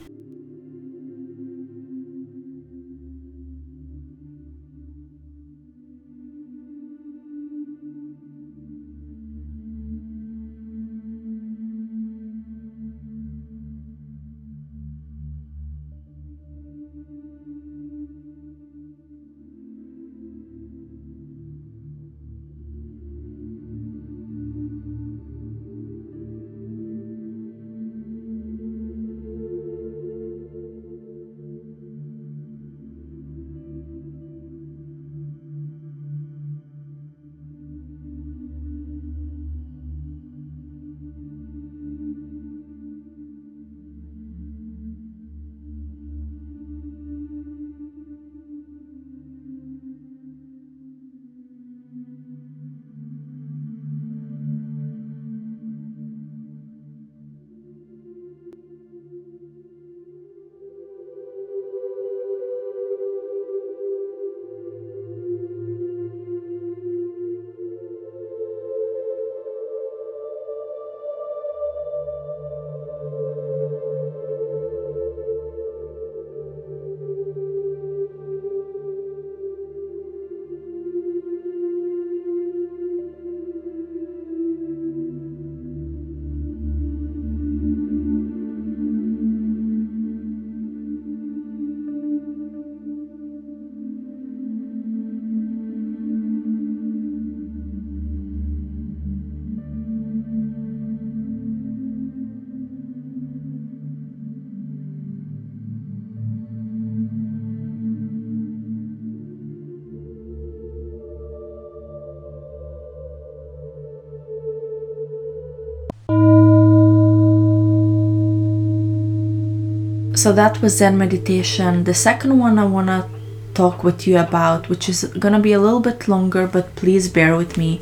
So 120.21 120.31
that 120.33 120.61
was 120.61 120.77
Zen 120.77 120.99
meditation. 120.99 121.83
The 121.83 121.95
second 121.95 122.37
one 122.37 122.59
I 122.59 122.65
want 122.65 122.89
to 122.89 123.09
talk 123.55 123.83
with 123.83 124.05
you 124.05 124.19
about, 124.19 124.69
which 124.69 124.87
is 124.87 125.03
going 125.05 125.33
to 125.33 125.39
be 125.39 125.51
a 125.51 125.59
little 125.59 125.79
bit 125.79 126.07
longer, 126.07 126.45
but 126.45 126.75
please 126.75 127.09
bear 127.09 127.35
with 127.35 127.57
me, 127.57 127.81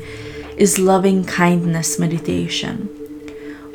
is 0.56 0.78
loving 0.78 1.26
kindness 1.26 1.98
meditation. 1.98 2.88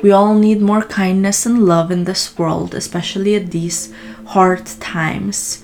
We 0.02 0.10
all 0.10 0.34
need 0.34 0.60
more 0.60 0.82
kindness 0.82 1.46
and 1.46 1.64
love 1.64 1.92
in 1.92 2.02
this 2.06 2.36
world, 2.36 2.74
especially 2.74 3.36
at 3.36 3.52
these 3.52 3.94
hard 4.34 4.66
times. 4.80 5.62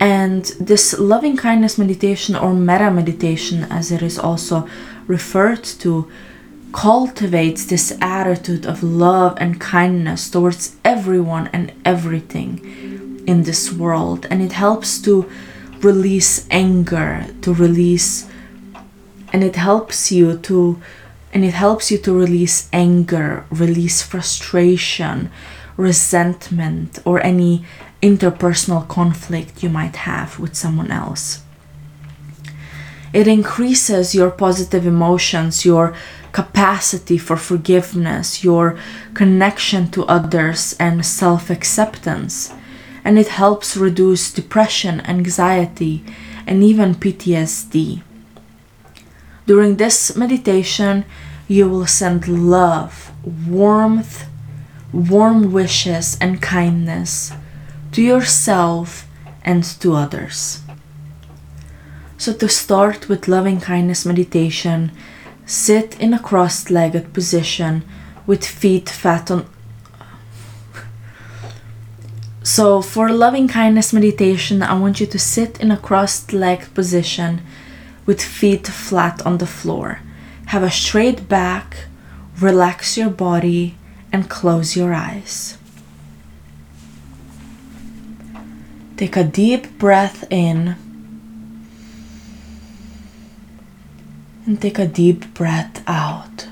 And 0.00 0.44
this 0.58 0.98
loving 0.98 1.36
kindness 1.36 1.78
meditation, 1.78 2.34
or 2.34 2.52
metta 2.52 2.90
meditation 2.90 3.62
as 3.70 3.92
it 3.92 4.02
is 4.02 4.18
also 4.18 4.68
referred 5.06 5.62
to, 5.84 6.10
cultivates 6.72 7.64
this 7.66 7.96
attitude 8.00 8.66
of 8.66 8.82
love 8.82 9.36
and 9.40 9.60
kindness 9.60 10.30
towards 10.30 10.76
everyone 10.84 11.48
and 11.52 11.72
everything 11.84 13.24
in 13.26 13.42
this 13.44 13.72
world. 13.72 14.26
And 14.30 14.42
it 14.42 14.52
helps 14.52 15.00
to 15.02 15.30
release 15.82 16.46
anger 16.50 17.26
to 17.42 17.54
release 17.54 18.28
and 19.32 19.44
it 19.44 19.56
helps 19.56 20.10
you 20.10 20.36
to 20.38 20.80
and 21.32 21.44
it 21.44 21.54
helps 21.54 21.90
you 21.90 21.98
to 21.98 22.12
release 22.12 22.68
anger 22.72 23.44
release 23.50 24.02
frustration 24.02 25.30
resentment 25.76 26.98
or 27.04 27.22
any 27.24 27.64
interpersonal 28.02 28.86
conflict 28.88 29.62
you 29.62 29.68
might 29.68 29.96
have 29.96 30.38
with 30.38 30.56
someone 30.56 30.90
else. 30.90 31.42
It 33.12 33.28
increases 33.28 34.14
your 34.14 34.30
positive 34.30 34.86
emotions 34.86 35.64
your 35.64 35.94
capacity 36.38 37.18
for 37.18 37.36
forgiveness, 37.36 38.44
your 38.44 38.78
connection 39.12 39.90
to 39.90 40.04
others, 40.06 40.76
and 40.78 41.04
self 41.04 41.50
acceptance. 41.50 42.52
And 43.04 43.18
it 43.18 43.26
helps 43.42 43.76
reduce 43.76 44.32
depression, 44.32 45.00
anxiety, 45.00 46.04
and 46.46 46.62
even 46.62 46.94
PTSD. 46.94 48.02
During 49.48 49.76
this 49.78 50.14
meditation, 50.14 51.04
you 51.48 51.68
will 51.68 51.88
send 51.88 52.28
love, 52.28 53.10
warmth, 53.24 54.26
warm 54.92 55.50
wishes, 55.50 56.16
and 56.20 56.40
kindness 56.40 57.32
to 57.92 58.00
yourself 58.00 59.08
and 59.42 59.64
to 59.80 59.94
others. 59.94 60.62
So, 62.16 62.32
to 62.32 62.48
start 62.48 63.08
with 63.08 63.26
loving 63.26 63.60
kindness 63.60 64.06
meditation, 64.06 64.92
Sit 65.48 65.98
in 65.98 66.12
a 66.12 66.18
crossed 66.18 66.70
legged 66.70 67.14
position 67.14 67.82
with 68.26 68.44
feet 68.44 68.90
flat 68.90 69.30
on. 69.30 69.46
So, 72.42 72.82
for 72.82 73.08
loving 73.08 73.48
kindness 73.48 73.94
meditation, 73.94 74.62
I 74.62 74.78
want 74.78 75.00
you 75.00 75.06
to 75.06 75.18
sit 75.18 75.58
in 75.58 75.70
a 75.70 75.78
crossed 75.78 76.34
legged 76.34 76.74
position 76.74 77.40
with 78.04 78.22
feet 78.22 78.66
flat 78.66 79.24
on 79.24 79.38
the 79.38 79.46
floor. 79.46 80.00
Have 80.48 80.62
a 80.62 80.70
straight 80.70 81.30
back, 81.30 81.86
relax 82.38 82.98
your 82.98 83.08
body, 83.08 83.76
and 84.12 84.28
close 84.28 84.76
your 84.76 84.92
eyes. 84.92 85.56
Take 88.98 89.16
a 89.16 89.24
deep 89.24 89.78
breath 89.78 90.30
in. 90.30 90.76
And 94.48 94.62
take 94.62 94.78
a 94.78 94.86
deep 94.86 95.34
breath 95.34 95.82
out. 95.86 96.48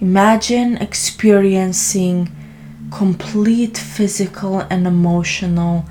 Imagine 0.00 0.78
experiencing 0.78 2.34
complete 2.90 3.76
physical 3.76 4.60
and 4.60 4.86
emotional 4.86 5.84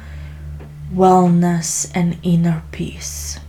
wellness 0.91 1.89
and 1.93 2.17
inner 2.23 2.63
peace. 2.71 3.39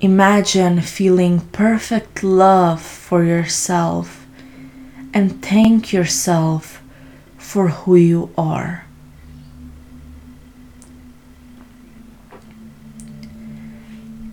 Imagine 0.00 0.80
feeling 0.80 1.38
perfect 1.52 2.24
love 2.24 2.82
for 2.82 3.22
yourself 3.22 4.26
and 5.14 5.40
thank 5.40 5.92
yourself 5.92 6.82
for 7.38 7.68
who 7.68 7.94
you 7.94 8.30
are. 8.36 8.81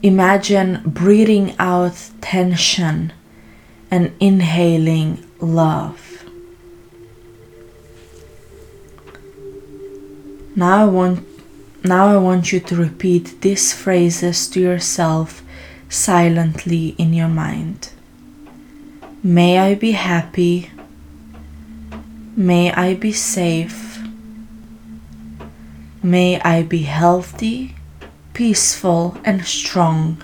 Imagine 0.01 0.81
breathing 0.85 1.55
out 1.59 2.09
tension 2.21 3.11
and 3.91 4.13
inhaling 4.19 5.25
love. 5.39 6.23
Now 10.55 10.83
I 10.83 10.85
want 10.85 11.27
now 11.83 12.07
I 12.07 12.17
want 12.17 12.51
you 12.51 12.59
to 12.59 12.75
repeat 12.75 13.41
these 13.41 13.73
phrases 13.73 14.47
to 14.49 14.59
yourself 14.59 15.41
silently 15.89 16.89
in 16.97 17.13
your 17.13 17.29
mind. 17.29 17.91
May 19.23 19.59
I 19.59 19.75
be 19.75 19.91
happy. 19.93 20.71
May 22.35 22.71
I 22.71 22.93
be 22.95 23.11
safe. 23.11 23.99
May 26.01 26.39
I 26.39 26.63
be 26.63 26.83
healthy, 26.83 27.75
peaceful, 28.33 29.17
and 29.23 29.45
strong. 29.45 30.21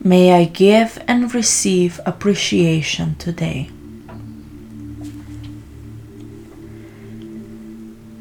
May 0.00 0.32
I 0.32 0.44
give 0.44 1.02
and 1.08 1.32
receive 1.34 2.00
appreciation 2.04 3.14
today. 3.16 3.70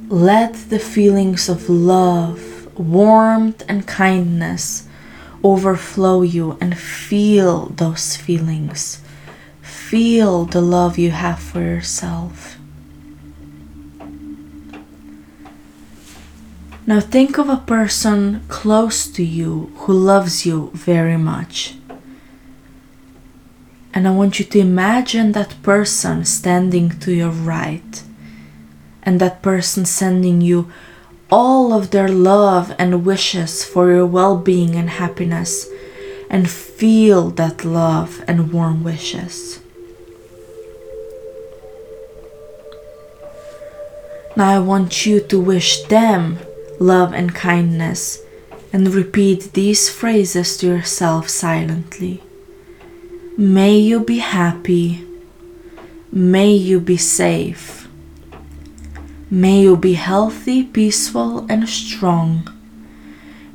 Let 0.09 0.53
the 0.69 0.79
feelings 0.79 1.49
of 1.49 1.69
love, 1.69 2.67
warmth, 2.77 3.63
and 3.67 3.87
kindness 3.87 4.87
overflow 5.43 6.21
you 6.21 6.57
and 6.61 6.77
feel 6.77 7.67
those 7.67 8.15
feelings. 8.15 9.01
Feel 9.61 10.45
the 10.45 10.61
love 10.61 10.97
you 10.97 11.11
have 11.11 11.39
for 11.39 11.61
yourself. 11.61 12.57
Now 16.85 16.99
think 16.99 17.37
of 17.37 17.47
a 17.47 17.55
person 17.55 18.41
close 18.49 19.07
to 19.07 19.23
you 19.23 19.71
who 19.77 19.93
loves 19.93 20.45
you 20.45 20.69
very 20.73 21.15
much. 21.15 21.75
And 23.93 24.05
I 24.05 24.11
want 24.11 24.37
you 24.37 24.43
to 24.43 24.59
imagine 24.59 25.31
that 25.31 25.61
person 25.63 26.25
standing 26.25 26.99
to 26.99 27.13
your 27.13 27.29
right, 27.29 28.03
and 29.01 29.21
that 29.21 29.41
person 29.41 29.85
sending 29.85 30.41
you 30.41 30.69
all 31.31 31.71
of 31.71 31.91
their 31.91 32.09
love 32.09 32.75
and 32.77 33.05
wishes 33.05 33.63
for 33.63 33.89
your 33.89 34.05
well 34.05 34.35
being 34.37 34.75
and 34.75 34.89
happiness, 34.89 35.69
and 36.29 36.49
feel 36.49 37.29
that 37.31 37.63
love 37.63 38.25
and 38.27 38.51
warm 38.51 38.83
wishes. 38.83 39.61
Now 44.35 44.49
I 44.49 44.59
want 44.59 45.05
you 45.05 45.21
to 45.21 45.39
wish 45.39 45.83
them 45.83 46.39
love, 46.79 47.13
and 47.13 47.33
kindness, 47.33 48.21
and 48.71 48.93
repeat 48.93 49.53
these 49.53 49.89
phrases 49.89 50.57
to 50.57 50.67
yourself 50.67 51.29
silently. 51.29 52.21
May 53.37 53.77
you 53.77 53.99
be 53.99 54.19
happy. 54.19 55.05
May 56.11 56.51
you 56.51 56.79
be 56.79 56.97
safe. 56.97 57.87
May 59.29 59.61
you 59.61 59.75
be 59.75 59.93
healthy, 59.93 60.63
peaceful, 60.63 61.45
and 61.49 61.67
strong. 61.67 62.47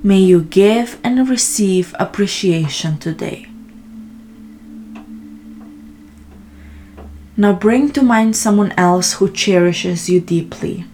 May 0.02 0.18
you 0.18 0.42
give 0.42 0.98
and 1.04 1.28
receive 1.28 1.94
appreciation 1.98 2.98
today. 2.98 3.46
Now 7.37 7.52
bring 7.52 7.90
to 7.92 8.02
mind 8.02 8.35
someone 8.35 8.72
else 8.76 9.14
who 9.14 9.31
cherishes 9.31 10.09
you 10.11 10.20
deeply. 10.20 10.85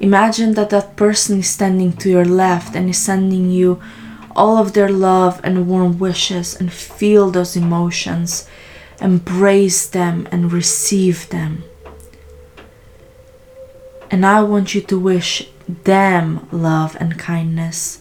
Imagine 0.00 0.54
that 0.54 0.70
that 0.70 0.96
person 0.96 1.38
is 1.38 1.48
standing 1.48 1.92
to 1.94 2.10
your 2.10 2.24
left 2.24 2.76
and 2.76 2.90
is 2.90 2.98
sending 2.98 3.50
you 3.50 3.80
all 4.34 4.58
of 4.58 4.74
their 4.74 4.90
love 4.90 5.40
and 5.42 5.66
warm 5.66 5.98
wishes 5.98 6.54
and 6.54 6.72
feel 6.72 7.30
those 7.30 7.56
emotions. 7.56 8.48
Embrace 9.00 9.86
them 9.86 10.28
and 10.30 10.52
receive 10.52 11.28
them. 11.30 11.64
And 14.10 14.24
I 14.24 14.42
want 14.42 14.74
you 14.74 14.80
to 14.82 14.98
wish 14.98 15.48
them 15.66 16.46
love 16.52 16.96
and 17.00 17.18
kindness. 17.18 18.00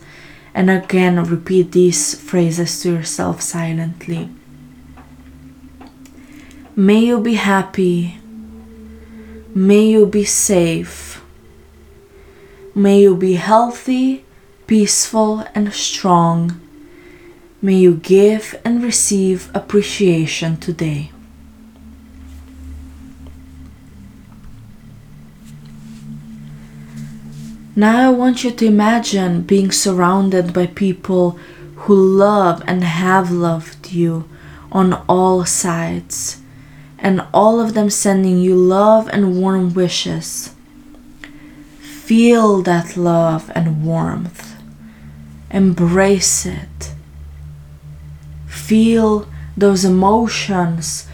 And 0.53 0.69
again, 0.69 1.23
repeat 1.23 1.71
these 1.71 2.15
phrases 2.19 2.81
to 2.81 2.91
yourself 2.93 3.41
silently. 3.41 4.29
May 6.75 6.99
you 6.99 7.19
be 7.21 7.35
happy. 7.35 8.19
May 9.53 9.87
you 9.87 10.05
be 10.05 10.25
safe. 10.25 11.14
May 12.77 13.03
you 13.03 13.15
be 13.15 13.35
healthy, 13.35 14.25
peaceful, 14.67 15.45
and 15.55 15.73
strong. 15.73 16.59
May 17.61 17.75
you 17.75 17.95
give 17.95 18.59
and 18.65 18.83
receive 18.83 19.49
appreciation 19.53 20.57
today. 20.57 21.11
Now 27.77 28.09
I 28.09 28.13
want 28.13 28.43
you 28.43 28.51
to 28.51 28.65
imagine 28.65 29.43
being 29.43 29.71
surrounded 29.71 30.53
by 30.53 30.67
people 30.67 31.39
who 31.75 31.95
love 31.95 32.61
and 32.67 32.83
have 32.83 33.31
loved 33.31 33.93
you 33.93 34.27
on 34.69 35.01
all 35.07 35.45
sides, 35.45 36.41
and 36.99 37.25
all 37.33 37.61
of 37.61 37.73
them 37.73 37.89
sending 37.89 38.39
you 38.39 38.55
love 38.55 39.07
and 39.13 39.39
warm 39.39 39.73
wishes. 39.73 40.54
Feel 42.05 42.61
that 42.61 42.95
love 42.95 43.51
and 43.55 43.83
warmth. 43.83 44.55
Embrace 45.49 46.45
it. 46.45 46.93
Feel 48.45 49.27
those 49.57 49.83
emotions 49.83 51.07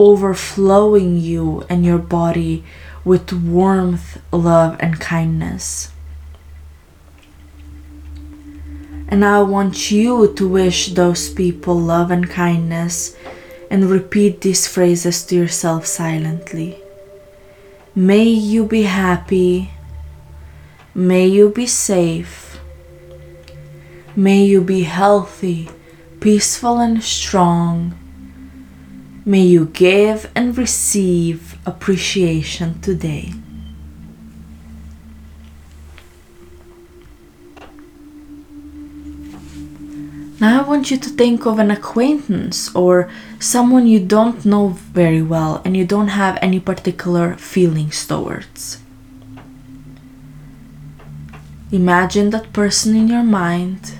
overflowing 0.00 1.16
you 1.16 1.64
and 1.68 1.86
your 1.86 1.98
body 1.98 2.64
with 3.04 3.32
warmth, 3.32 4.20
love, 4.32 4.76
and 4.80 4.98
kindness. 4.98 5.92
And 9.06 9.24
I 9.24 9.42
want 9.42 9.92
you 9.92 10.34
to 10.34 10.48
wish 10.48 10.88
those 10.88 11.32
people 11.32 11.78
love 11.78 12.10
and 12.10 12.28
kindness 12.28 13.16
and 13.70 13.88
repeat 13.88 14.40
these 14.40 14.66
phrases 14.66 15.24
to 15.26 15.36
yourself 15.36 15.86
silently. 15.86 16.78
May 17.94 18.24
you 18.24 18.66
be 18.66 18.82
happy. 18.82 19.70
May 20.96 21.26
you 21.26 21.50
be 21.50 21.66
safe. 21.66 22.58
May 24.16 24.44
you 24.44 24.62
be 24.62 24.84
healthy, 24.84 25.68
peaceful, 26.20 26.78
and 26.78 27.04
strong. 27.04 27.92
May 29.26 29.42
you 29.42 29.66
give 29.66 30.30
and 30.34 30.56
receive 30.56 31.58
appreciation 31.66 32.80
today. 32.80 33.34
Now 40.40 40.60
I 40.60 40.66
want 40.66 40.90
you 40.90 40.96
to 40.96 41.10
think 41.10 41.44
of 41.44 41.58
an 41.58 41.70
acquaintance 41.70 42.74
or 42.74 43.10
someone 43.38 43.86
you 43.86 44.00
don't 44.00 44.46
know 44.46 44.68
very 44.68 45.20
well 45.20 45.60
and 45.62 45.76
you 45.76 45.84
don't 45.84 46.08
have 46.16 46.38
any 46.40 46.58
particular 46.58 47.36
feelings 47.36 48.06
towards. 48.06 48.78
Imagine 51.72 52.30
that 52.30 52.52
person 52.52 52.94
in 52.94 53.08
your 53.08 53.24
mind 53.24 53.94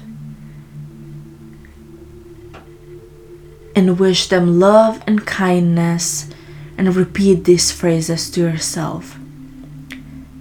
and 3.74 3.98
wish 3.98 4.28
them 4.28 4.60
love 4.60 5.02
and 5.06 5.26
kindness 5.26 6.30
and 6.78 6.94
repeat 6.94 7.44
these 7.44 7.72
phrases 7.72 8.30
to 8.30 8.40
yourself. 8.40 9.18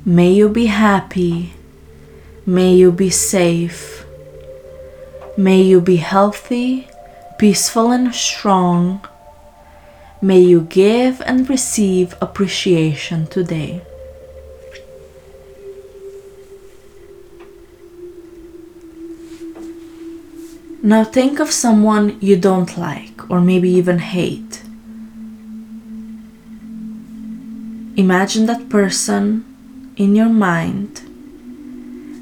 May 0.05 0.31
you 0.33 0.49
be 0.49 0.67
happy. 0.67 1.53
May 2.45 2.75
you 2.75 2.91
be 2.91 3.09
safe. 3.09 4.05
May 5.35 5.63
you 5.63 5.81
be 5.81 5.97
healthy, 5.97 6.87
peaceful, 7.39 7.91
and 7.91 8.13
strong. 8.13 9.05
May 10.21 10.39
you 10.41 10.61
give 10.61 11.21
and 11.21 11.49
receive 11.49 12.15
appreciation 12.21 13.25
today. 13.27 13.81
Now 20.85 21.03
think 21.03 21.39
of 21.39 21.49
someone 21.49 22.15
you 22.21 22.35
don't 22.37 22.77
like 22.77 23.27
or 23.27 23.41
maybe 23.41 23.71
even 23.71 23.97
hate. 23.97 24.61
Imagine 27.97 28.45
that 28.45 28.69
person 28.69 29.43
in 29.97 30.15
your 30.15 30.29
mind 30.29 31.01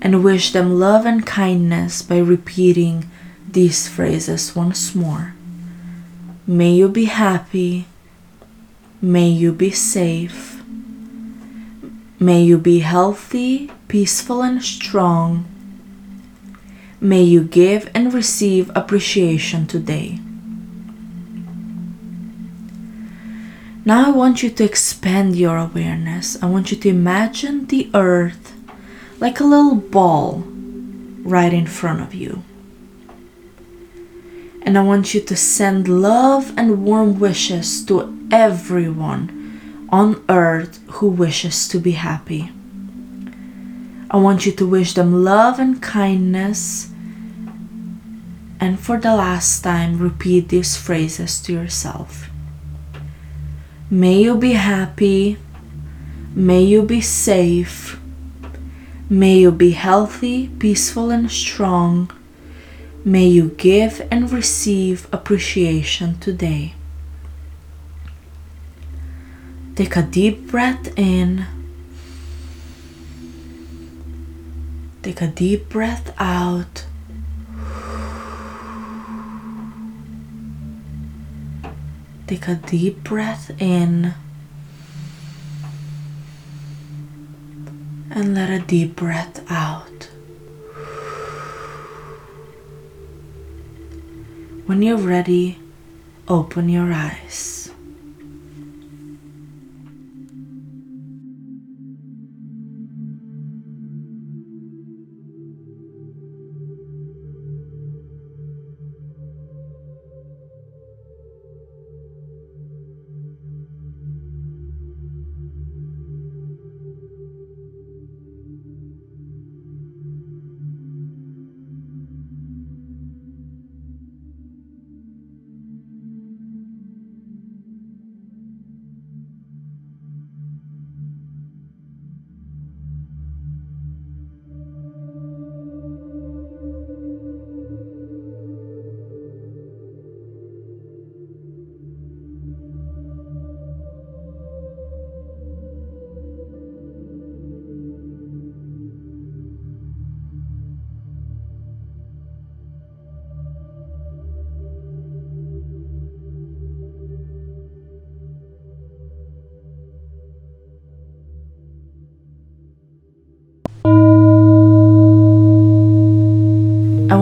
and 0.01 0.23
wish 0.23 0.53
them 0.53 0.79
love 0.79 1.05
and 1.05 1.27
kindness 1.27 2.01
by 2.01 2.19
repeating 2.19 3.11
these 3.51 3.89
phrases 3.89 4.55
once 4.55 4.95
more. 4.95 5.35
May 6.47 6.71
you 6.71 6.87
be 6.87 7.05
happy. 7.05 7.87
May 9.01 9.27
you 9.27 9.51
be 9.51 9.71
safe. 9.71 10.63
May 12.17 12.41
you 12.43 12.57
be 12.57 12.79
healthy, 12.79 13.69
peaceful, 13.89 14.41
and 14.41 14.63
strong. 14.63 15.52
May 17.03 17.23
you 17.23 17.43
give 17.43 17.91
and 17.93 18.13
receive 18.13 18.71
appreciation 18.75 19.67
today. 19.67 20.19
Now 23.83 24.07
I 24.07 24.11
want 24.11 24.41
you 24.41 24.49
to 24.49 24.63
expand 24.63 25.35
your 25.35 25.57
awareness. 25.57 26.41
I 26.41 26.45
want 26.45 26.71
you 26.71 26.77
to 26.77 26.87
imagine 26.87 27.65
the 27.65 27.91
earth 27.93 28.53
like 29.19 29.41
a 29.41 29.43
little 29.43 29.75
ball 29.75 30.45
right 30.47 31.51
in 31.51 31.67
front 31.67 31.99
of 31.99 32.13
you. 32.13 32.41
And 34.61 34.77
I 34.77 34.81
want 34.81 35.13
you 35.13 35.19
to 35.19 35.35
send 35.35 35.89
love 35.89 36.53
and 36.57 36.85
warm 36.85 37.19
wishes 37.19 37.83
to 37.87 38.17
everyone 38.31 39.89
on 39.89 40.23
earth 40.29 40.79
who 40.87 41.09
wishes 41.09 41.67
to 41.67 41.79
be 41.79 41.99
happy. 41.99 42.49
I 44.09 44.15
want 44.15 44.45
you 44.45 44.53
to 44.53 44.65
wish 44.65 44.93
them 44.93 45.25
love 45.25 45.59
and 45.59 45.81
kindness 45.81 46.91
and 48.59 48.79
for 48.79 48.97
the 48.97 49.15
last 49.15 49.63
time, 49.63 49.99
repeat 49.99 50.49
these 50.49 50.77
phrases 50.77 51.41
to 51.41 51.53
yourself. 51.53 52.29
May 53.89 54.23
you 54.23 54.37
be 54.37 54.53
happy. 54.53 55.37
May 56.33 56.63
you 56.63 56.81
be 56.83 57.01
safe. 57.01 57.99
May 59.09 59.37
you 59.37 59.51
be 59.51 59.71
healthy, 59.71 60.47
peaceful, 60.47 61.11
and 61.11 61.29
strong. 61.29 62.09
May 63.05 63.27
you 63.27 63.49
give 63.49 64.07
and 64.09 64.31
receive 64.31 65.07
appreciation 65.11 66.17
today. 66.19 66.73
Take 69.75 69.95
a 69.95 70.03
deep 70.03 70.47
breath 70.49 70.97
in. 70.97 71.45
Take 75.01 75.21
a 75.21 75.27
deep 75.27 75.69
breath 75.69 76.13
out. 76.17 76.85
Take 82.25 82.47
a 82.47 82.55
deep 82.55 83.03
breath 83.03 83.51
in 83.59 84.13
and 88.09 88.33
let 88.35 88.49
a 88.49 88.59
deep 88.59 88.95
breath 88.95 89.43
out. 89.51 90.09
When 94.65 94.81
you're 94.81 94.97
ready, 94.97 95.59
open 96.27 96.69
your 96.69 96.93
eyes. 96.93 97.62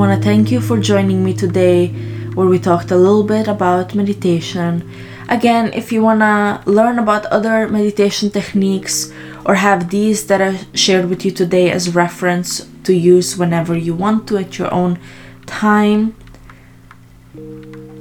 Want 0.01 0.19
to 0.19 0.27
thank 0.27 0.49
you 0.49 0.61
for 0.61 0.79
joining 0.79 1.23
me 1.23 1.31
today, 1.31 1.89
where 2.33 2.47
we 2.47 2.57
talked 2.57 2.89
a 2.89 2.95
little 2.95 3.23
bit 3.23 3.47
about 3.47 3.93
meditation. 3.93 4.89
Again, 5.29 5.71
if 5.75 5.91
you 5.91 6.01
want 6.01 6.21
to 6.21 6.63
learn 6.65 6.97
about 6.97 7.27
other 7.27 7.67
meditation 7.67 8.31
techniques 8.31 9.13
or 9.45 9.53
have 9.53 9.91
these 9.91 10.25
that 10.25 10.41
I 10.41 10.65
shared 10.73 11.07
with 11.07 11.23
you 11.23 11.29
today 11.29 11.69
as 11.69 11.93
reference 11.93 12.67
to 12.83 12.95
use 12.95 13.37
whenever 13.37 13.77
you 13.77 13.93
want 13.93 14.27
to 14.29 14.39
at 14.39 14.57
your 14.57 14.73
own 14.73 14.97
time, 15.45 16.15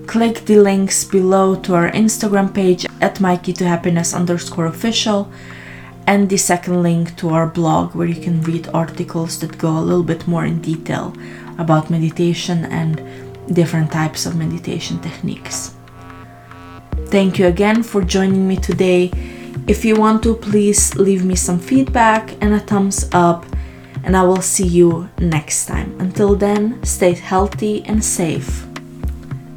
click 0.07 0.47
the 0.47 0.57
links 0.57 1.05
below 1.05 1.55
to 1.55 1.75
our 1.75 1.91
Instagram 1.91 2.55
page 2.55 2.87
at 3.03 3.21
My 3.21 3.37
Key 3.37 3.53
to 3.53 3.69
Happiness 3.69 4.15
underscore 4.15 4.65
official 4.65 5.31
and 6.07 6.31
the 6.31 6.39
second 6.39 6.83
link 6.83 7.15
to 7.19 7.29
our 7.29 7.47
blog 7.47 7.95
where 7.95 8.09
you 8.09 8.21
can 8.21 8.41
read 8.41 8.71
articles 8.73 9.39
that 9.41 9.59
go 9.59 9.77
a 9.77 9.85
little 9.85 10.03
bit 10.03 10.27
more 10.27 10.47
in 10.47 10.63
detail 10.63 11.15
about 11.61 11.90
meditation 11.90 12.64
and 12.66 13.03
different 13.55 13.92
types 13.92 14.27
of 14.27 14.37
meditation 14.37 14.99
techniques. 15.01 15.75
Thank 17.07 17.38
you 17.38 17.46
again 17.46 17.83
for 17.83 18.03
joining 18.03 18.46
me 18.46 18.57
today. 18.57 19.11
If 19.66 19.85
you 19.85 19.96
want 19.96 20.23
to, 20.23 20.35
please 20.35 20.94
leave 20.96 21.25
me 21.25 21.35
some 21.35 21.59
feedback 21.59 22.35
and 22.40 22.55
a 22.55 22.61
thumbs 22.61 23.09
up, 23.12 23.44
and 24.05 24.16
I 24.16 24.23
will 24.23 24.42
see 24.42 24.66
you 24.66 25.09
next 25.18 25.66
time. 25.66 25.94
Until 26.01 26.35
then, 26.35 26.83
stay 26.85 27.12
healthy 27.12 27.85
and 27.85 28.03
safe. 28.03 28.64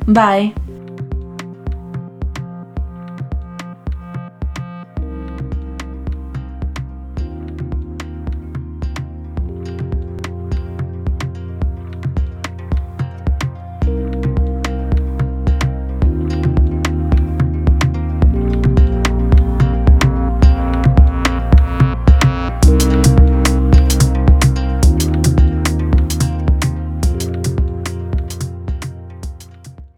Bye. 0.07 0.53